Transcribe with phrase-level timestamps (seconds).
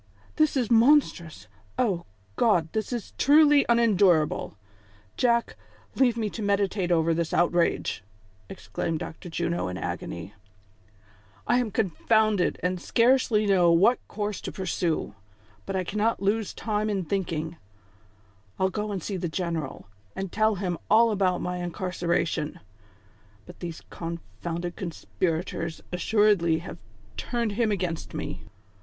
[0.37, 1.47] "This is monstrous!
[1.77, 2.69] O God!
[2.73, 4.57] this is truly unendurable!
[5.15, 5.55] Jack,
[5.93, 8.03] leave me to meditate over this outrage,"
[8.49, 9.29] exclaimed Dr.
[9.29, 10.33] Juno in agony.
[11.45, 15.13] "I am confounded, and scarcely know what course to pursue;
[15.67, 17.57] but I cannot lose much time in thmking.
[18.59, 22.59] I'll go and see the general, and tell him all about my incarcera tion;
[23.45, 26.79] but these confounded conspirators assuredly have
[27.17, 28.41] turned him against me.